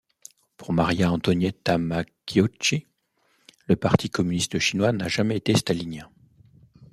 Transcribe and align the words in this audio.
Pour 0.57 0.73
Maria 0.73 1.11
Antonietta 1.11 1.77
Macciocchi 1.77 2.87
le 3.67 3.75
parti 3.75 4.09
communiste 4.09 4.57
chinois 4.57 4.93
n'a 4.93 5.07
jamais 5.07 5.37
été 5.37 5.55
stalinien. 5.55 6.09